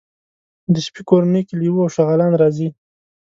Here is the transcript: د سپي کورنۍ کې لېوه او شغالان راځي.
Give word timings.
د 0.73 0.75
سپي 0.85 1.01
کورنۍ 1.09 1.41
کې 1.47 1.55
لېوه 1.61 1.81
او 1.85 1.91
شغالان 1.95 2.31
راځي. 2.41 2.69